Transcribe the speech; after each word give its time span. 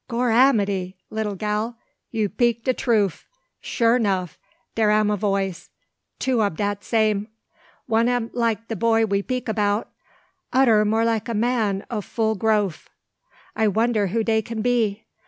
"Gorramity! 0.09 0.95
little 1.11 1.35
gal, 1.35 1.77
you 2.09 2.27
'peak 2.27 2.63
de 2.63 2.73
troof. 2.73 3.27
Sure 3.59 3.99
'nuff 3.99 4.39
dere 4.73 4.89
am 4.89 5.11
a 5.11 5.15
voice, 5.15 5.69
two 6.17 6.41
ob 6.41 6.57
dat 6.57 6.83
same. 6.83 7.27
One 7.85 8.09
am 8.09 8.31
like 8.33 8.67
de 8.67 8.75
boy 8.75 9.05
we 9.05 9.21
'peak 9.21 9.45
'bout, 9.53 9.91
odder 10.51 10.83
more 10.85 11.05
like 11.05 11.29
a 11.29 11.35
man 11.35 11.85
o' 11.91 12.01
full 12.01 12.33
groaf. 12.35 12.89
I 13.55 13.67
wonder 13.67 14.07
who 14.07 14.23
dey 14.23 14.41
can 14.41 14.63
be. 14.63 15.05